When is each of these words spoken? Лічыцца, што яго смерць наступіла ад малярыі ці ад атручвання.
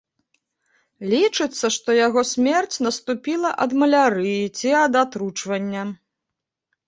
Лічыцца, 1.11 1.65
што 1.75 1.89
яго 2.07 2.21
смерць 2.29 2.77
наступіла 2.87 3.49
ад 3.65 3.71
малярыі 3.83 4.41
ці 4.61 4.69
ад 4.83 4.93
атручвання. 5.05 5.83